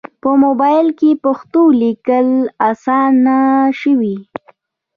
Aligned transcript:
په 0.21 0.29
موبایل 0.43 0.87
کې 0.99 1.09
پښتو 1.23 1.61
لیکل 1.81 2.27
اسانه 2.69 3.39
شوي. 3.79 4.17